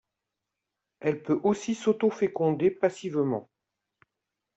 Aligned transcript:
Elle 0.99 1.21
peut 1.21 1.39
ainsi 1.45 1.75
s'autoféconder 1.75 2.71
passivement. 2.71 3.51